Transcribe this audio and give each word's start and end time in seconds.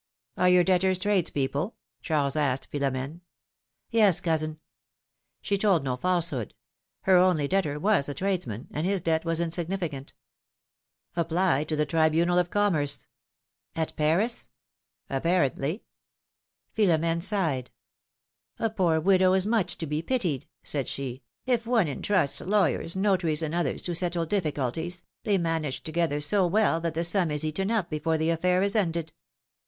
^^Are 0.35 0.51
your 0.51 0.63
debtors 0.63 0.97
tradespeople?" 0.97 1.75
Charles 2.01 2.35
asked 2.35 2.71
Philom^ne. 2.71 3.21
Yes, 3.91 4.19
cousin." 4.19 4.59
She 5.43 5.59
told 5.59 5.83
no 5.83 5.95
falsehood; 5.95 6.55
her 7.01 7.17
only 7.17 7.47
debtor 7.47 7.77
was 7.79 8.09
a 8.09 8.15
trades 8.15 8.47
man, 8.47 8.67
and 8.71 8.87
his 8.87 9.01
debt 9.01 9.23
was 9.25 9.39
insignificant. 9.39 10.15
'^Apply 11.15 11.67
to 11.67 11.75
the 11.75 11.85
Tribunal 11.85 12.39
of 12.39 12.49
Commerce." 12.49 13.05
^^At 13.75 13.95
Paris?" 13.95 14.49
philomI^ne's 15.11 15.21
marriages. 15.23 15.59
143 16.73 16.87
^^Apparently!'' 16.87 16.91
Philom^ne 17.13 17.21
sighed. 17.21 17.69
poor 18.75 18.99
widow 18.99 19.33
is 19.33 19.45
much 19.45 19.77
to 19.77 19.85
be 19.85 20.01
pitied/^ 20.01 20.45
said 20.63 20.87
she; 20.87 21.21
if 21.45 21.67
one 21.67 21.87
intrusts 21.87 22.41
lawyers, 22.41 22.95
notaries 22.95 23.43
and 23.43 23.53
others 23.53 23.83
to 23.83 23.93
settle 23.93 24.25
difficulties, 24.25 25.03
they 25.25 25.37
manage 25.37 25.83
together 25.83 26.19
so 26.19 26.47
well 26.47 26.81
that 26.81 26.95
the 26.95 27.03
sum 27.03 27.29
is 27.29 27.45
eaten 27.45 27.69
up 27.69 27.91
before 27.91 28.17
the 28.17 28.31
affair 28.31 28.63
is 28.63 28.75
ended. 28.75 29.13